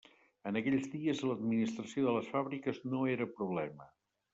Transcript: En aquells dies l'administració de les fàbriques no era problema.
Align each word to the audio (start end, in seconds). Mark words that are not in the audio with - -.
En 0.51 0.55
aquells 0.61 0.87
dies 0.93 1.21
l'administració 1.33 2.09
de 2.09 2.17
les 2.19 2.33
fàbriques 2.35 2.85
no 2.91 3.07
era 3.17 3.33
problema. 3.39 3.93